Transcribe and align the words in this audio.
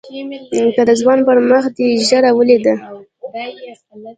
که 0.75 0.81
د 0.89 0.91
ځوان 1.01 1.19
پر 1.27 1.37
مخ 1.49 1.63
دې 1.77 1.89
ږيره 2.07 2.31
وليده. 2.33 2.75